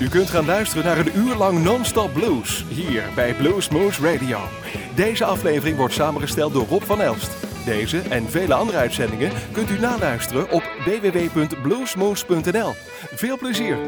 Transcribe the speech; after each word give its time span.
U 0.00 0.08
kunt 0.08 0.30
gaan 0.30 0.44
luisteren 0.44 0.84
naar 0.84 0.98
een 0.98 1.16
uur 1.16 1.34
lang 1.34 1.62
non-stop 1.62 2.12
blues 2.12 2.64
hier 2.68 3.02
bij 3.14 3.34
Blues 3.34 3.68
Moose 3.68 4.12
Radio. 4.12 4.38
Deze 4.94 5.24
aflevering 5.24 5.76
wordt 5.76 5.94
samengesteld 5.94 6.52
door 6.52 6.66
Rob 6.66 6.82
van 6.82 7.00
Elst. 7.00 7.30
Deze 7.64 7.98
en 7.98 8.30
vele 8.30 8.54
andere 8.54 8.78
uitzendingen 8.78 9.32
kunt 9.52 9.70
u 9.70 9.78
naluisteren 9.78 10.50
op 10.50 10.62
www.bluesmoose.nl. 10.84 12.74
Veel 13.14 13.38
plezier! 13.38 13.78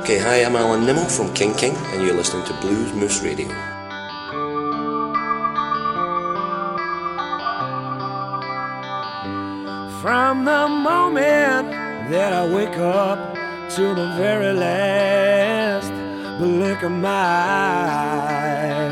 Okay, 0.00 0.18
hi, 0.18 0.46
I'm 0.46 0.56
Alan 0.56 0.84
Nimmo 0.84 1.00
from 1.02 1.32
King 1.32 1.54
King, 1.54 1.74
and 1.76 2.00
you're 2.00 2.16
listening 2.16 2.44
to 2.44 2.54
Blues 2.60 2.92
Moose 2.92 3.28
Radio. 3.28 3.48
From 10.00 10.44
the 10.44 10.66
moment 10.68 11.70
that 12.10 12.32
I 12.32 12.54
wake 12.54 12.78
up 12.78 13.39
to 13.76 13.94
the 13.94 14.08
very 14.16 14.52
last 14.52 15.92
blink 16.38 16.82
of 16.82 16.90
my 16.90 17.08
eye, 18.28 18.90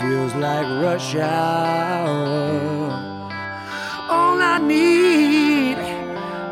feels 0.00 0.34
like 0.34 0.66
rush 0.82 1.14
hour. 1.14 2.90
All 4.10 4.42
I 4.42 4.58
need 4.58 5.78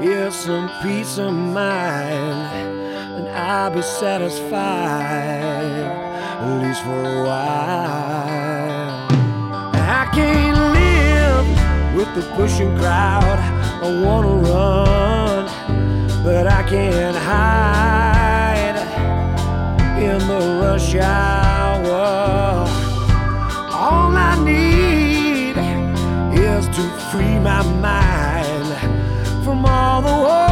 is 0.00 0.36
some 0.36 0.70
peace 0.84 1.18
of 1.18 1.32
mind, 1.34 2.54
and 3.16 3.28
I'll 3.30 3.70
be 3.72 3.82
satisfied, 3.82 4.52
at 6.42 6.62
least 6.62 6.82
for 6.84 7.02
a 7.02 7.24
while. 7.24 9.08
I 9.74 10.08
can't 10.14 10.58
live 10.78 11.48
with 11.96 12.14
the 12.14 12.22
pushing 12.36 12.76
crowd. 12.78 13.40
I 13.82 13.84
wanna 14.04 14.34
run, 14.48 15.48
but 16.26 16.44
I 16.48 16.64
can't 16.64 17.16
hide 17.16 18.78
in 19.96 20.18
the 20.26 20.40
rush 20.60 20.96
hour. 20.96 22.66
All 23.72 24.10
I 24.16 24.34
need 24.44 25.56
is 26.36 26.66
to 26.66 26.82
free 27.12 27.38
my 27.38 27.62
mind 27.80 28.66
from 29.44 29.64
all 29.66 30.02
the 30.02 30.16
warning 30.26 30.45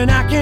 and 0.00 0.10
i 0.10 0.22
can't 0.22 0.39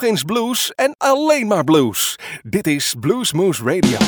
nog 0.00 0.04
eens 0.04 0.22
blues 0.22 0.72
en 0.74 0.94
alleen 0.98 1.46
maar 1.46 1.64
blues. 1.64 2.18
Dit 2.42 2.66
is 2.66 2.94
Bluesmoose 3.00 3.62
Radio. 3.64 3.98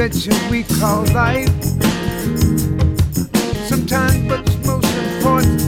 We 0.00 0.62
call 0.80 1.04
life. 1.12 1.62
Sometimes 3.68 4.30
what's 4.30 4.56
most 4.66 4.96
important 4.96 5.60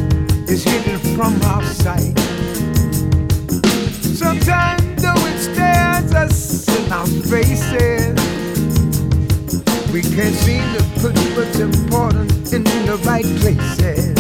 is 0.49 0.65
hidden 0.65 0.99
from 1.15 1.35
our 1.43 1.63
sight. 1.65 2.19
Sometimes 4.17 5.03
though 5.03 5.23
it 5.29 5.39
stares 5.39 6.15
us 6.15 6.67
in 6.79 6.91
our 6.91 7.07
faces, 7.29 8.17
we 9.93 10.01
can't 10.01 10.35
seem 10.35 10.65
to 10.77 10.83
put 11.03 11.15
what's 11.37 11.59
important 11.59 12.55
in 12.55 12.65
the 12.87 12.99
right 13.05 13.29
places. 13.43 14.15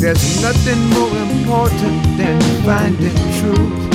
There's 0.00 0.40
nothing 0.40 0.80
more 0.96 1.14
important 1.30 2.16
than 2.16 2.40
finding 2.64 3.14
truth. 3.38 3.87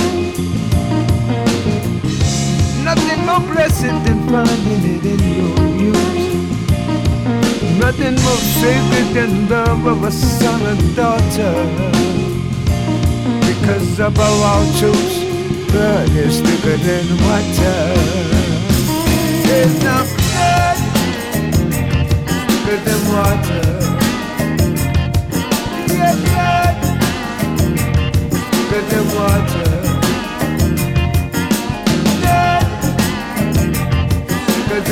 Nothing 2.96 3.26
more 3.26 3.40
blessed 3.40 3.96
than 4.06 4.20
finding 4.30 4.84
it 4.94 5.04
in 5.04 5.20
your 5.40 5.58
youth. 5.82 6.14
nothing 7.80 8.16
more 8.26 8.44
sacred 8.62 9.08
than 9.16 9.50
love 9.50 9.86
of 9.88 10.04
a 10.04 10.12
son 10.12 10.62
and 10.72 10.96
daughter. 10.96 11.54
Because 13.50 14.00
above 14.00 14.40
all 14.50 14.66
truths, 14.80 15.18
blood 15.72 16.10
is 16.26 16.40
thicker 16.42 16.78
than 16.88 17.06
water. 17.26 17.80
There's 19.48 19.76
no 19.88 19.98
blood 20.22 20.78
thicker 22.48 22.78
than 22.88 23.02
water. 23.14 23.66
Yeah, 25.98 26.16
blood 26.26 26.76
thicker 28.54 28.84
than 28.92 29.06
water. 29.18 29.73
Thicker 34.74 34.90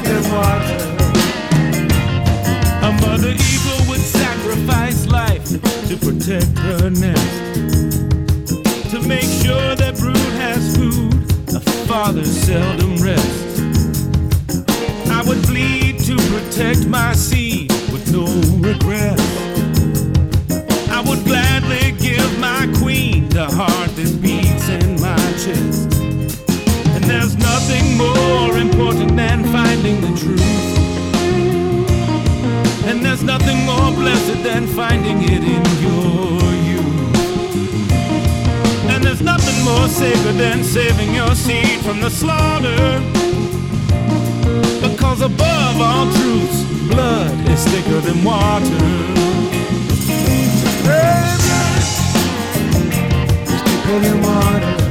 than 0.00 0.22
water. 0.32 0.78
A 2.82 2.92
mother 3.00 3.30
eagle 3.30 3.80
would 3.88 4.00
sacrifice 4.00 5.06
life 5.06 5.44
to 5.88 5.96
protect 5.96 6.58
her 6.58 6.90
nest. 6.90 7.50
To 8.90 9.00
make 9.06 9.28
sure 9.42 9.74
that 9.76 9.96
brood 9.98 10.16
has 10.40 10.76
food, 10.76 11.14
a 11.54 11.60
father 11.86 12.24
seldom 12.24 12.96
rests. 12.96 13.60
I 15.10 15.22
would 15.26 15.42
bleed 15.46 15.98
to 16.00 16.16
protect 16.16 16.86
my 16.86 17.12
seed 17.12 17.61
nothing 33.22 33.64
more 33.64 33.92
blessed 33.92 34.42
than 34.42 34.66
finding 34.66 35.22
it 35.22 35.42
in 35.44 35.64
your 35.80 36.52
youth. 36.70 37.16
And 38.90 39.04
there's 39.04 39.22
nothing 39.22 39.64
more 39.64 39.88
sacred 39.88 40.36
than 40.36 40.64
saving 40.64 41.14
your 41.14 41.34
seed 41.34 41.80
from 41.80 42.00
the 42.00 42.10
slaughter. 42.10 43.00
Because 44.80 45.20
above 45.20 45.80
all 45.80 46.10
truths, 46.12 46.64
blood 46.88 47.48
is 47.48 47.64
thicker 47.66 48.00
than 48.00 48.24
water. 48.24 49.22
Blood 50.84 51.40
is 51.40 52.02
Thicker 53.62 53.98
than 54.00 54.22
water. 54.22 54.81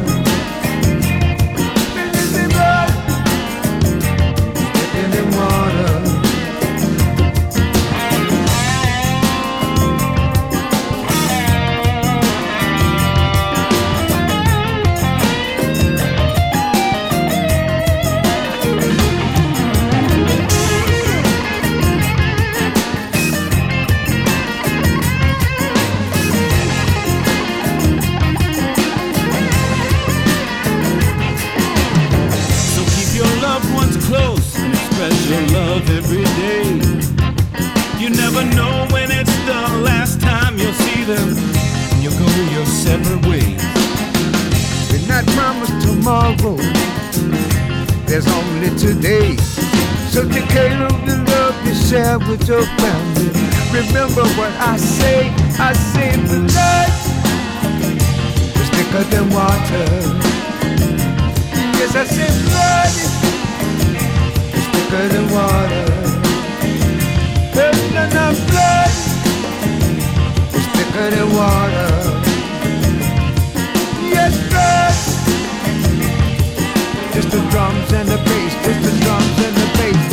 With 52.31 52.47
your 52.47 52.63
family. 52.63 53.27
Remember 53.75 54.23
what 54.39 54.53
I 54.55 54.77
say. 54.77 55.29
I 55.59 55.73
say 55.73 56.15
blood 56.15 56.91
is 58.55 58.69
thicker 58.71 59.03
than 59.11 59.29
water. 59.35 59.88
Yes, 61.75 61.93
I 61.93 62.05
say 62.05 62.31
blood 62.47 62.93
is 64.55 64.65
thicker 64.71 65.05
than 65.13 65.25
water. 65.35 65.88
There's 67.51 67.79
enough 67.91 68.39
blood 68.47 68.93
is 70.55 70.67
thicker 70.75 71.07
than 71.15 71.27
water. 71.35 71.91
Yes, 74.15 74.33
blood. 74.50 74.95
Just 77.13 77.29
the 77.31 77.41
drums 77.51 77.91
and 77.91 78.07
the 78.07 78.17
bass, 78.23 78.53
just 78.63 78.81
the 78.88 78.93
drums 79.03 79.38
and 79.45 79.55
the 79.61 79.67
bass, 79.77 80.11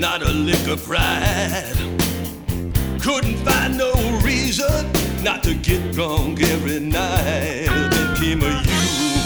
not 0.00 0.22
a 0.22 0.32
lick 0.32 0.66
of 0.66 0.82
pride. 0.82 1.76
Couldn't 3.02 3.36
find 3.44 3.76
no 3.76 3.92
reason 4.24 4.90
not 5.22 5.42
to 5.42 5.52
get 5.52 5.92
drunk 5.92 6.42
every 6.42 6.80
night. 6.80 7.66
Then 7.68 8.16
came 8.16 8.42
a 8.42 8.62
you. 8.64 9.19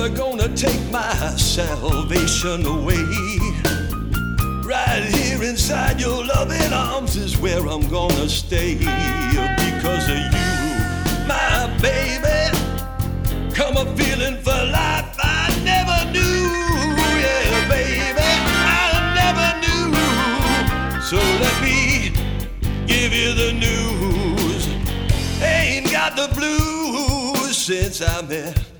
never 0.00 0.16
gonna 0.16 0.48
take 0.56 0.90
my 0.90 1.12
salvation 1.36 2.64
away. 2.64 3.04
Right 4.64 5.04
here 5.12 5.42
inside 5.42 6.00
your 6.00 6.24
loving 6.24 6.72
arms 6.72 7.16
is 7.16 7.36
where 7.36 7.66
I'm 7.66 7.86
gonna 7.88 8.28
stay. 8.28 8.76
Because 8.76 10.08
of 10.08 10.16
you, 10.16 10.52
my 11.28 11.68
baby, 11.82 12.56
come 13.52 13.76
a 13.76 13.84
feeling 13.96 14.36
for 14.42 14.60
life 14.72 15.16
I 15.18 15.48
never 15.64 16.10
knew. 16.12 16.46
Yeah, 17.20 17.68
baby, 17.68 18.30
I 18.56 19.12
never 19.20 19.48
knew. 19.62 21.02
So 21.02 21.16
let 21.16 21.56
me 21.62 22.12
give 22.86 23.12
you 23.12 23.34
the 23.34 23.52
news. 23.52 24.66
Ain't 25.42 25.90
got 25.90 26.16
the 26.16 26.28
blues 26.34 27.56
since 27.56 28.00
I 28.00 28.22
met. 28.22 28.79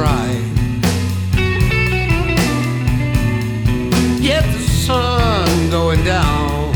don't 0.00 0.08
right. 0.08 0.42
Yet 4.20 4.44
the 4.44 4.58
sun 4.58 5.70
going 5.70 6.04
down. 6.04 6.74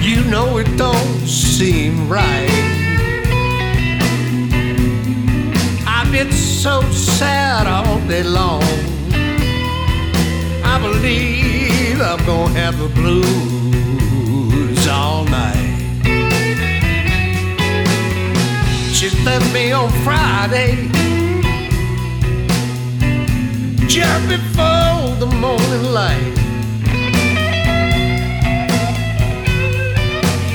You 0.00 0.24
know 0.24 0.58
it 0.58 0.76
don't 0.76 1.26
seem 1.26 2.08
right. 2.08 2.48
I've 5.86 6.10
been 6.12 6.32
so 6.32 6.82
sad 6.92 7.66
all 7.66 8.00
day 8.08 8.22
long. 8.22 8.62
I 10.64 10.78
believe 10.80 12.00
I'm 12.00 12.24
gonna 12.24 12.54
have 12.54 12.78
the 12.78 12.88
blues 12.88 13.57
left 19.28 19.52
me 19.52 19.72
on 19.72 19.90
Friday, 20.06 20.88
just 23.86 24.24
before 24.26 25.16
the 25.22 25.28
morning 25.44 25.84
light. 25.98 26.34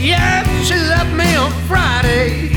Yeah, 0.01 0.43
she 0.65 0.75
left 0.93 1.13
me 1.21 1.29
on 1.35 1.51
Friday, 1.69 2.49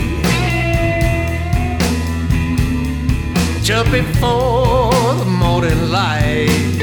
just 3.62 3.90
before 3.92 5.14
the 5.22 5.30
morning 5.42 5.80
light. 5.90 6.78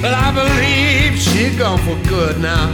But 0.00 0.14
I 0.14 0.28
believe 0.40 1.20
she's 1.20 1.54
gone 1.58 1.80
for 1.86 1.96
good 2.08 2.40
now. 2.40 2.70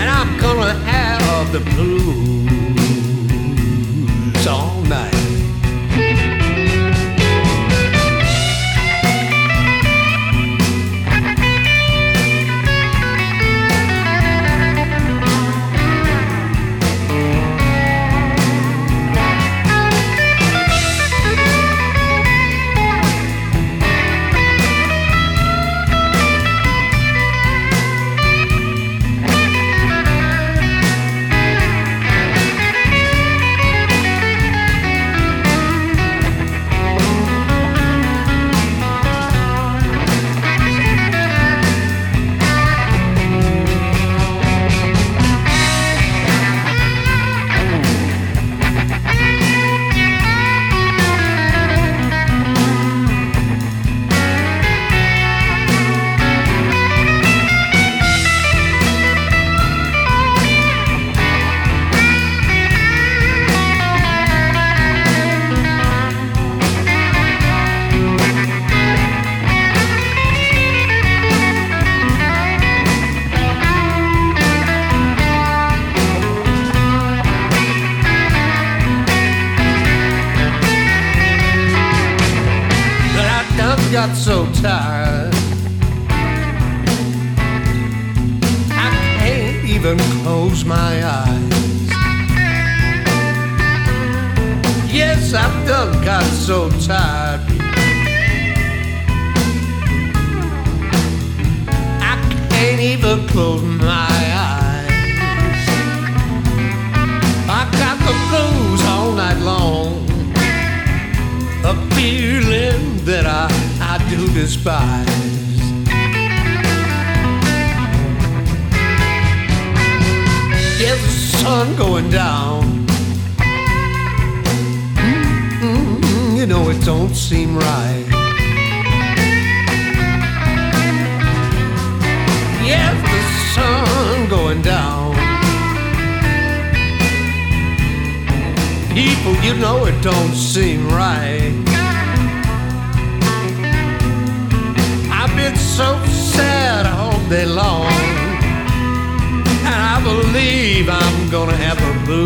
And 0.00 0.08
I'm 0.08 0.38
gonna 0.38 0.74
have 1.50 1.64
the 1.64 1.70
blues 1.70 2.57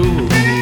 have 0.04 0.61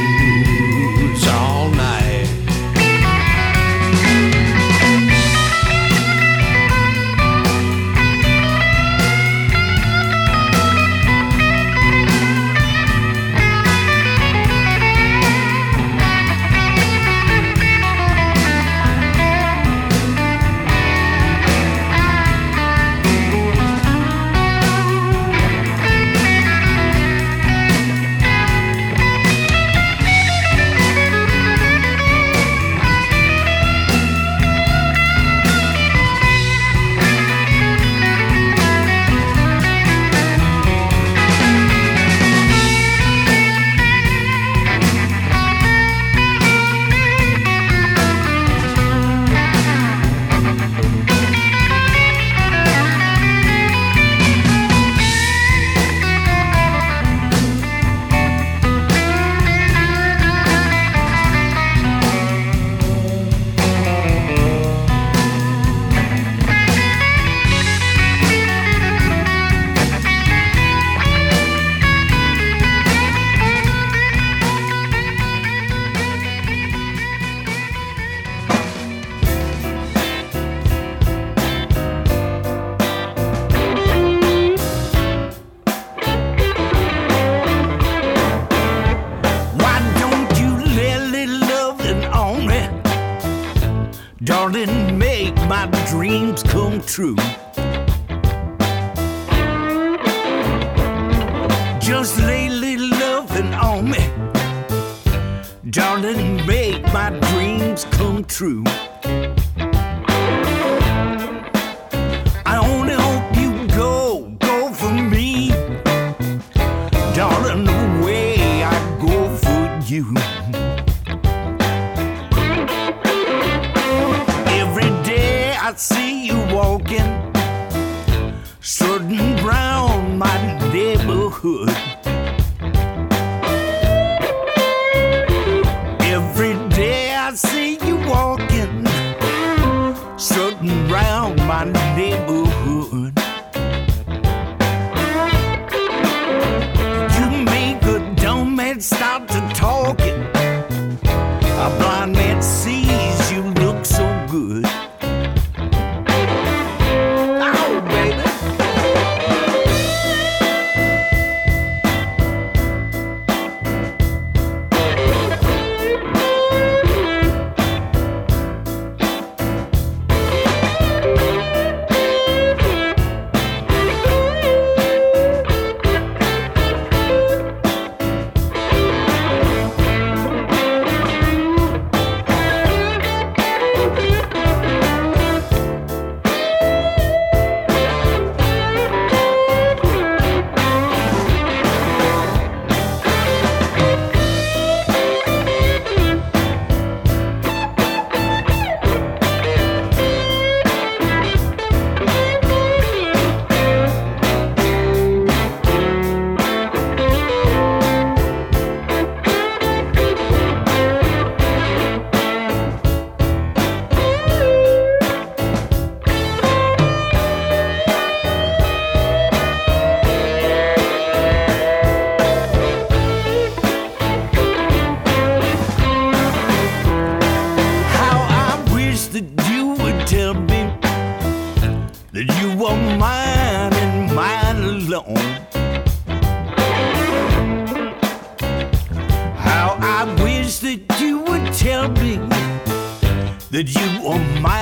that 244.12 244.40
you 244.42 244.60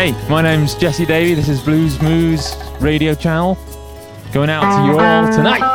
Hey, 0.00 0.12
my 0.30 0.40
name's 0.40 0.74
Jesse 0.76 1.04
Davey. 1.04 1.34
This 1.34 1.50
is 1.50 1.60
Blues 1.60 2.00
Moose 2.00 2.56
Radio 2.80 3.14
Channel. 3.14 3.58
Going 4.32 4.48
out 4.48 4.62
to 4.62 4.90
you 4.90 4.98
all 4.98 5.30
tonight. 5.30 5.69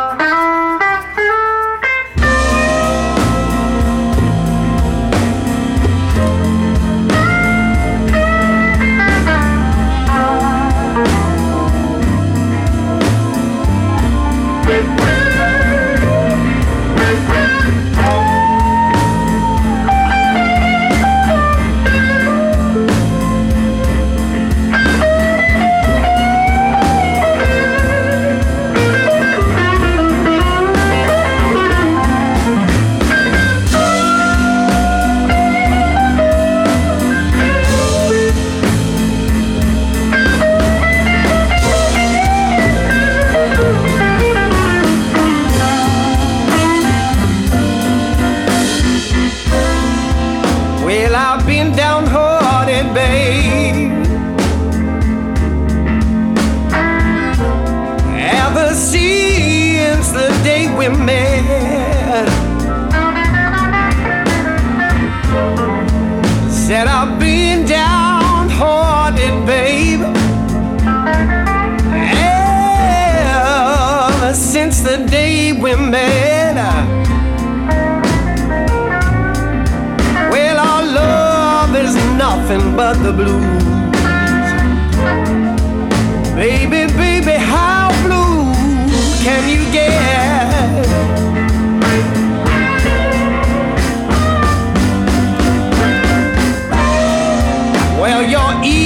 Well, 98.05 98.21
you're. 98.29 98.84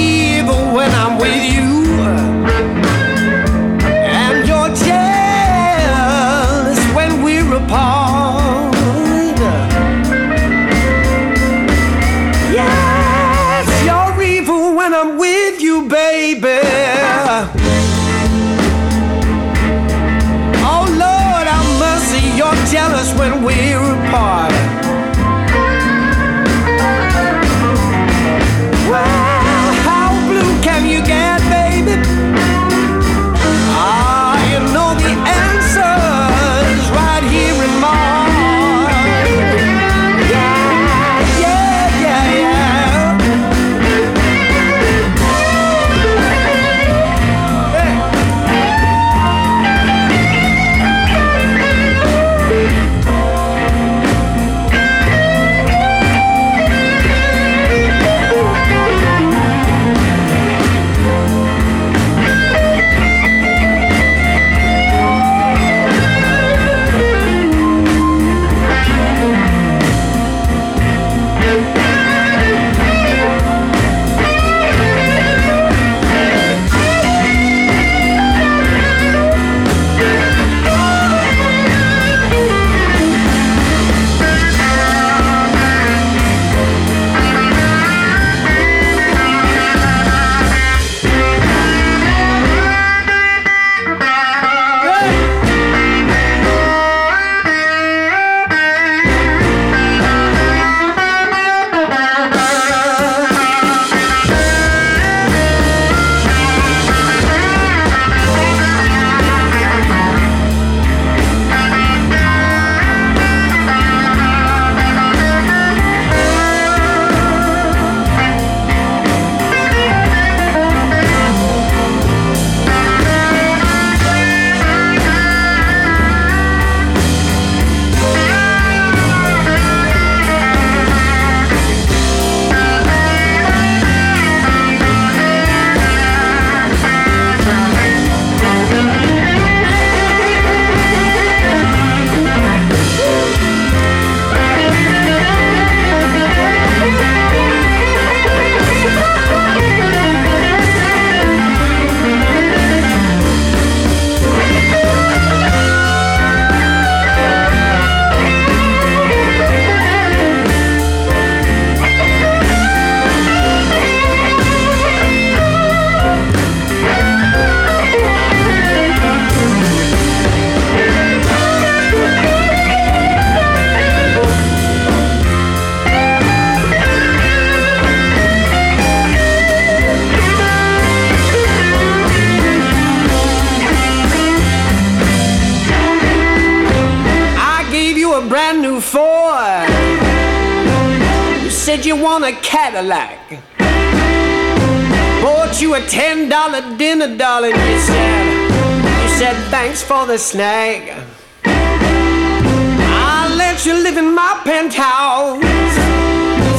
thanks 199.80 199.82
for 199.82 200.06
the 200.06 200.18
snag. 200.18 201.06
I 201.44 203.34
let 203.36 203.64
you 203.64 203.74
live 203.74 203.96
in 203.96 204.14
my 204.14 204.40
penthouse. 204.44 205.42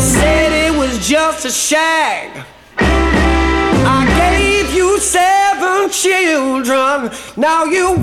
Said 0.02 0.52
it 0.52 0.78
was 0.78 1.08
just 1.08 1.46
a 1.46 1.52
shag. 1.52 2.46
I 2.78 4.06
gave 4.18 4.74
you 4.74 5.00
seven 5.00 5.90
children. 5.90 7.12
Now 7.38 7.66
you 7.66 7.98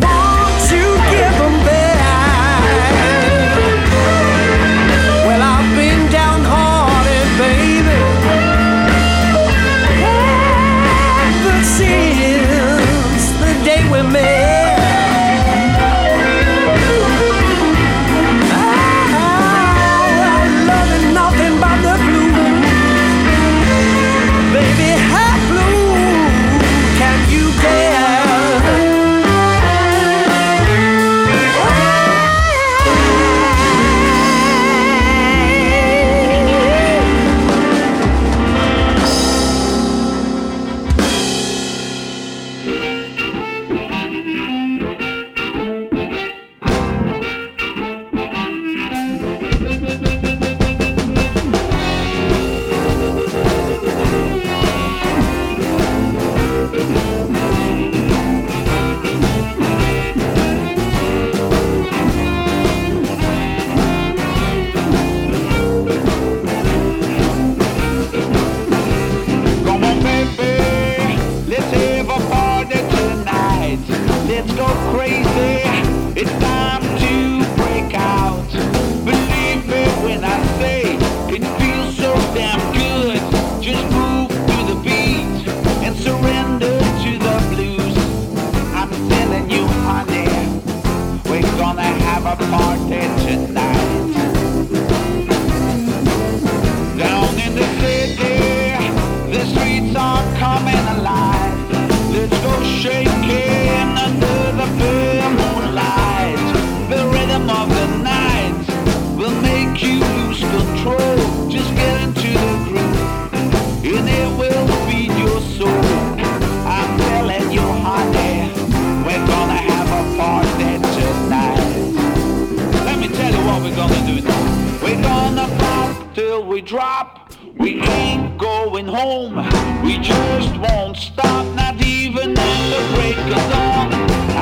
till 126.18 126.44
we 126.44 126.60
drop. 126.60 127.32
We 127.54 127.80
ain't 127.80 128.38
going 128.38 128.88
home. 128.88 129.36
We 129.84 129.98
just 129.98 130.52
won't 130.56 130.96
stop, 130.96 131.46
not 131.54 131.80
even 131.80 132.36
at 132.36 132.60
the 132.72 132.82
break 132.94 133.18
of 133.36 133.44
dawn. 133.52 133.86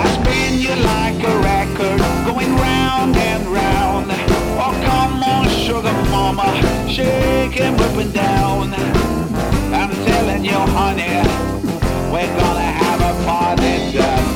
I 0.01 0.05
spin 0.17 0.53
you 0.65 0.75
like 0.95 1.21
a 1.33 1.35
record, 1.53 1.99
going 2.29 2.53
round 2.57 3.15
and 3.17 3.45
round. 3.49 4.07
Oh, 4.63 4.75
come 4.89 5.23
on, 5.23 5.49
sugar 5.65 5.97
mama, 6.17 6.49
shake 6.89 7.61
and 7.61 7.79
whip 7.79 7.97
and 8.05 8.15
down. 8.15 8.73
I'm 9.79 9.93
telling 10.11 10.47
you, 10.47 10.59
honey, 10.79 11.15
we're 12.11 12.35
gonna 12.41 12.71
have 12.83 13.01
a 13.11 13.13
party 13.27 13.93
tonight. 13.93 14.36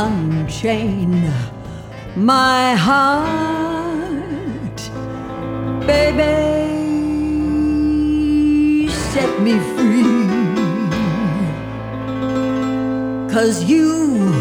unchain 0.00 1.30
my 2.16 2.74
heart, 2.74 3.20
baby. 5.86 6.48
Set 9.12 9.32
me 9.42 9.58
free, 9.74 10.26
cause 13.30 13.64
you, 13.64 14.34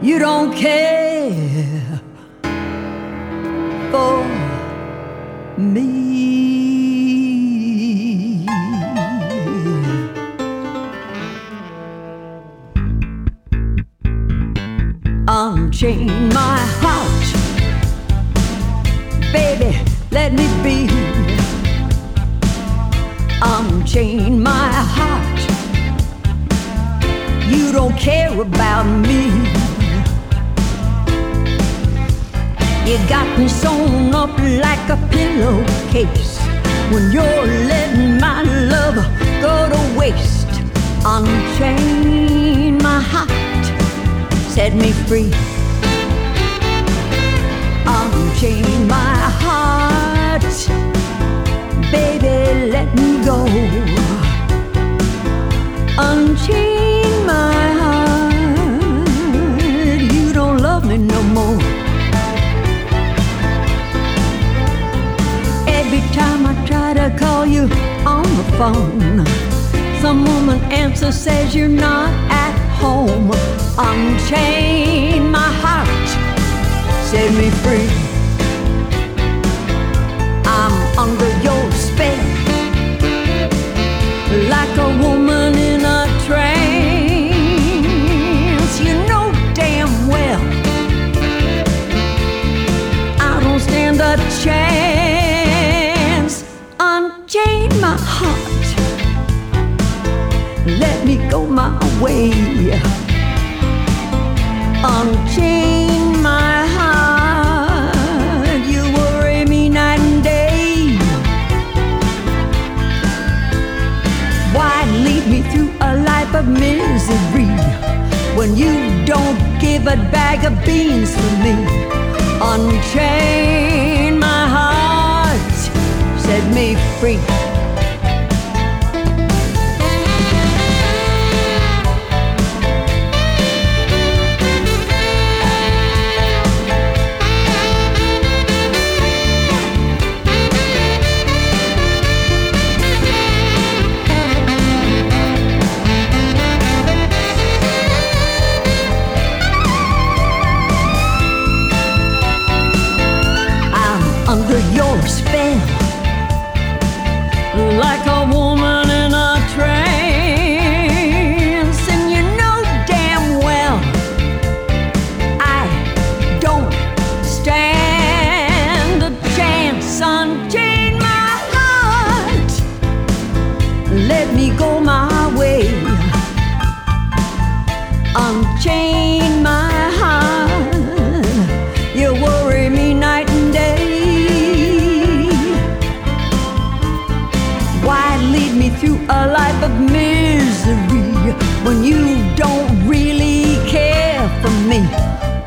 you 0.00 0.18
don't 0.18 0.54
care. 0.54 1.73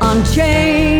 unchained. 0.08 0.97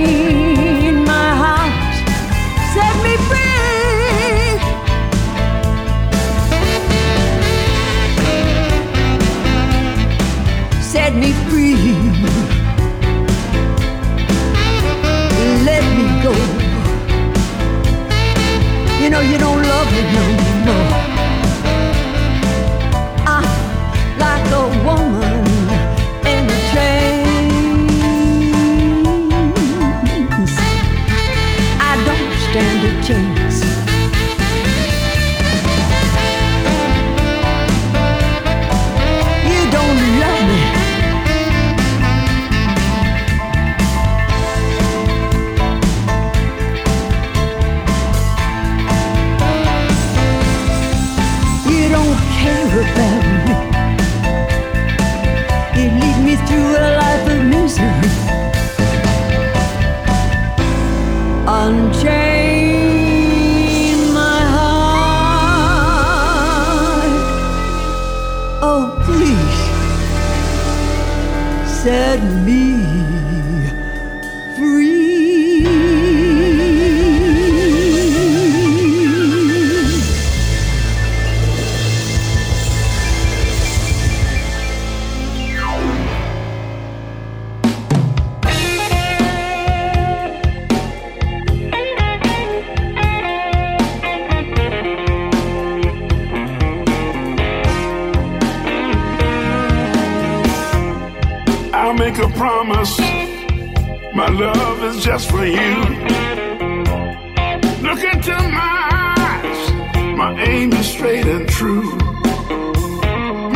Look 107.89 108.05
into 108.05 108.33
my 108.33 108.75
eyes. 108.93 109.73
My 110.15 110.39
aim 110.43 110.73
is 110.75 110.87
straight 110.87 111.27
and 111.27 111.49
true. 111.49 111.97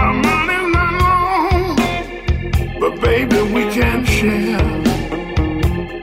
My 0.01 0.11
money's 0.27 0.69
not 0.75 0.93
long, 1.03 1.77
but 2.81 2.99
baby, 3.03 3.43
we 3.53 3.65
can 3.79 4.07
share. 4.07 4.65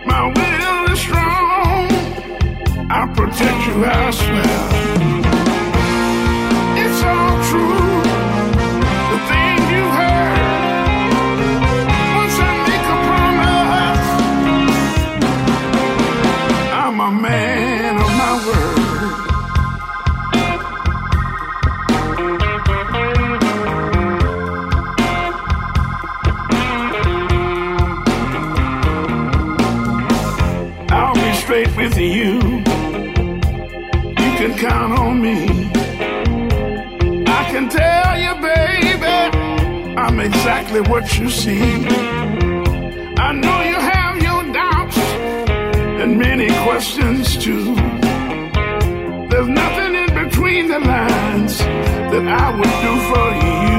My 0.05 0.27
will 0.37 0.93
is 0.93 0.99
strong. 0.99 1.89
I'll 2.91 3.11
protect 3.15 3.67
you, 3.67 3.85
I 3.85 4.11
swear. 4.11 5.18
exactly 40.69 40.91
what 40.91 41.19
you 41.19 41.29
see. 41.29 41.59
I 43.17 43.31
know 43.33 43.61
you 43.61 43.75
have 43.75 44.21
your 44.21 44.53
doubts 44.53 44.97
and 44.97 46.17
many 46.17 46.47
questions 46.63 47.37
too. 47.37 47.75
There's 49.29 49.47
nothing 49.47 49.95
in 49.95 50.25
between 50.25 50.67
the 50.67 50.79
lines 50.79 51.57
that 51.59 52.27
I 52.27 52.55
would 52.55 52.75
do 52.85 52.93
for 53.09 53.27
you. 53.45 53.78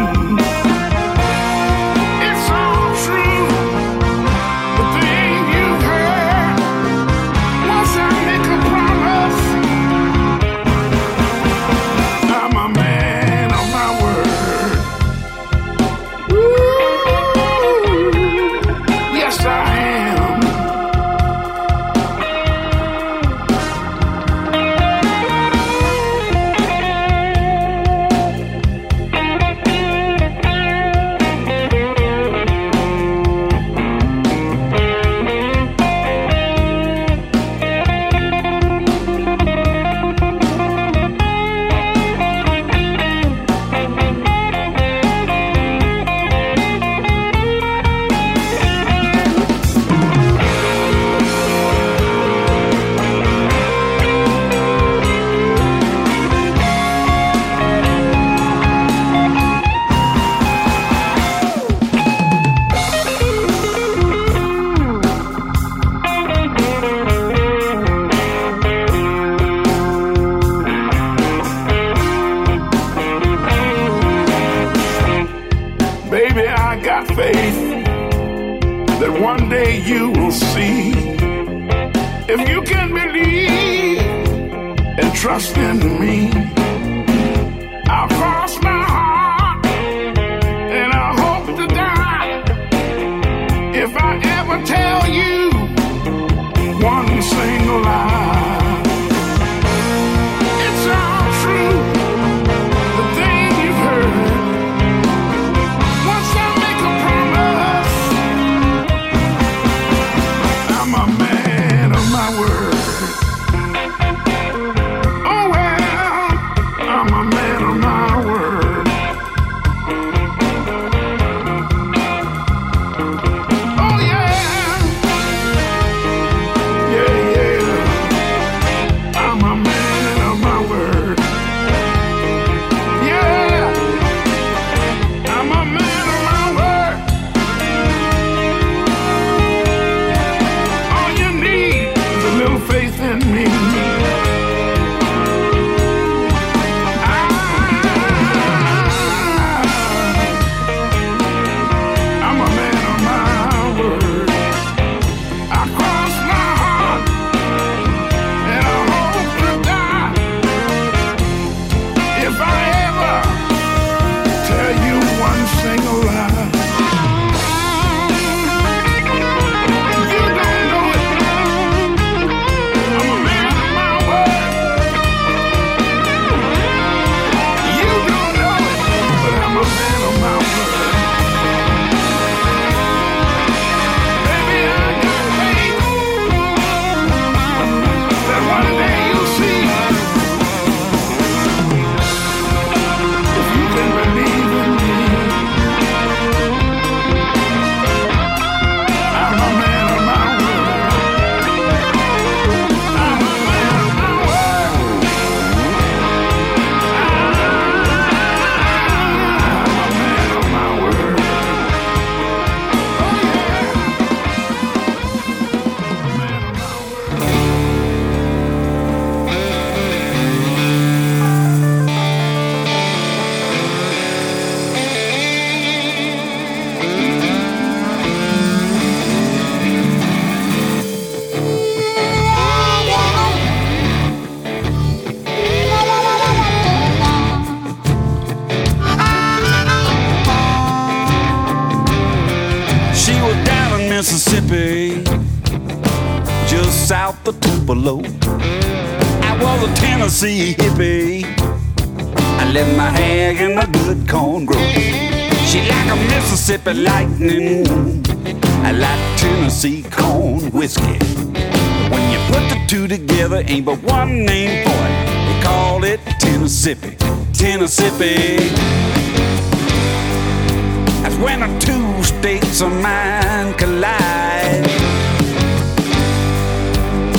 That's 271.03 271.16
when 271.16 271.40
the 271.40 271.48
two 271.59 272.03
states 272.03 272.62
of 272.62 272.72
mind 272.72 273.59
collide. 273.59 274.64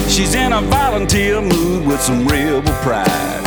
She's 0.09 0.33
in 0.33 0.53
a 0.53 0.61
volunteer 0.61 1.39
mood 1.39 1.85
with 1.85 2.01
some 2.01 2.27
real 2.27 2.63
pride. 2.81 3.45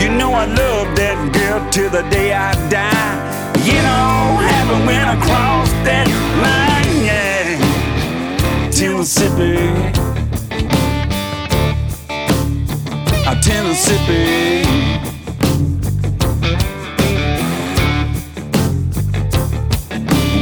You 0.00 0.08
know 0.16 0.32
I 0.32 0.46
love 0.46 0.96
that 0.96 1.30
girl 1.34 1.70
till 1.70 1.90
the 1.90 2.08
day 2.08 2.32
I 2.32 2.54
die. 2.70 3.52
You 3.66 3.82
know, 3.82 4.38
haven't 4.48 4.86
went 4.86 5.10
across 5.18 5.70
that 5.84 6.08
line, 6.40 7.04
yeah. 7.04 8.70
Tennessee. 8.70 10.07
Tennessee. 13.42 14.64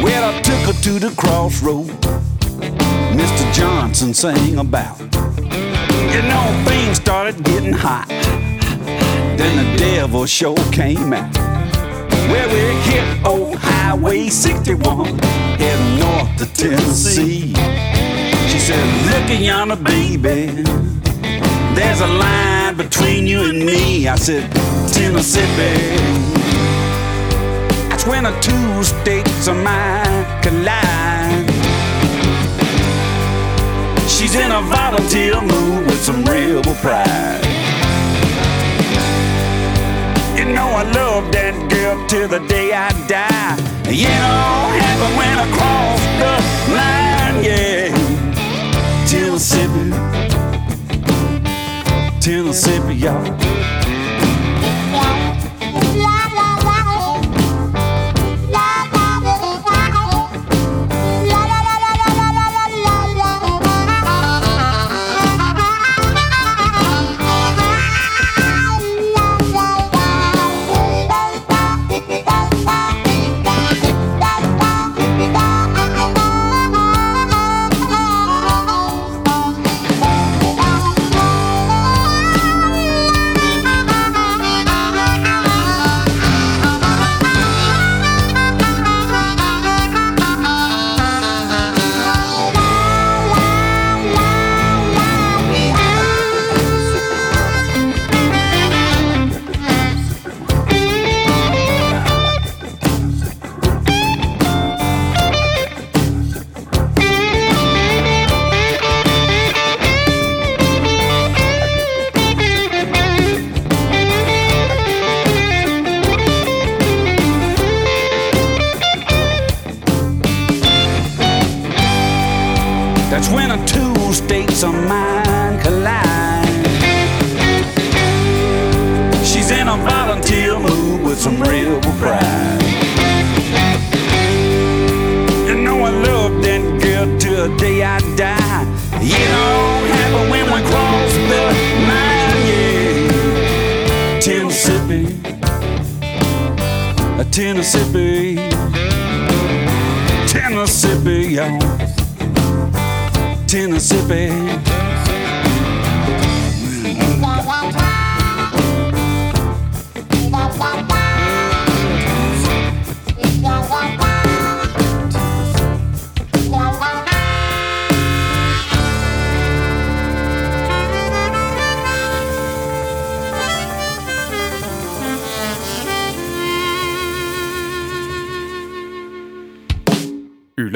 Well, 0.03 0.35
I 0.35 0.41
took 0.43 0.75
her 0.75 0.83
to 0.83 0.99
the 0.99 1.15
crossroad. 1.17 1.87
Mr. 3.17 3.53
Johnson 3.55 4.15
sang 4.15 4.59
about. 4.59 4.99
You 5.01 6.23
know, 6.23 6.65
things 6.67 6.97
started 6.97 7.43
getting 7.45 7.73
hot. 7.73 8.09
Then 9.37 9.57
the 9.57 9.79
devil 9.79 10.27
show 10.27 10.55
came 10.73 11.13
out. 11.13 11.35
Where 12.31 12.49
we 12.49 12.81
hit 12.91 13.25
old 13.25 13.57
Highway 13.57 14.29
61, 14.29 15.19
heading 15.59 15.99
north 16.01 16.37
to 16.39 16.47
Tennessee. 16.55 17.53
She 18.49 18.59
said, 18.59 18.85
Look 19.11 19.41
yonder, 19.41 19.77
baby. 19.77 20.63
There's 21.75 22.01
a 22.01 22.07
line 22.07 22.66
between 22.77 23.27
you 23.27 23.41
and 23.49 23.65
me. 23.65 24.07
I 24.09 24.17
said, 24.17 24.51
Tennessee. 24.93 25.41
That's 27.89 28.07
when 28.07 28.25
the 28.25 28.33
two 28.41 28.85
states 28.85 29.49
of 29.49 29.57
mine 29.57 30.25
collide. 30.43 31.51
She's 34.09 34.35
in 34.35 34.51
a 34.51 34.63
volunteer 34.63 35.41
mood 35.41 35.87
with 35.87 36.03
some 36.03 36.25
real 36.25 36.63
pride. 36.83 37.45
You 40.37 40.45
know 40.45 40.69
I 40.69 40.85
love 40.95 41.33
that 41.33 41.55
girl 41.71 42.07
till 42.09 42.29
the 42.29 42.41
day 42.47 42.73
I 42.73 42.91
die. 43.07 43.57
You 43.89 44.09
know, 44.09 44.71
heaven 44.83 45.17
went 45.17 45.41
across 45.49 46.01
the 46.21 46.33
line, 46.75 47.45
yeah. 47.45 48.17
Tennessee, 49.07 50.26
Tennessee, 52.27 52.93
y'all. 52.95 53.86